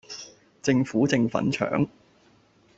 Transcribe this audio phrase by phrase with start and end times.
[0.63, 1.87] 政府正粉腸